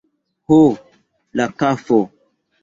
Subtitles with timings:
[0.51, 0.57] Ho,
[1.41, 2.01] la kafo!